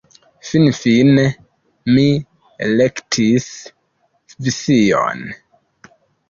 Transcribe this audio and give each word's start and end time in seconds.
Finfine 0.51 1.25
mi 1.97 2.05
elektis 2.69 3.47
Svision. 4.57 5.23